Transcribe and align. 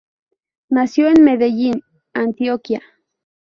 Nació 0.69 1.09
en 1.09 1.23
Medellín, 1.23 1.83
Antioquia. 2.13 2.81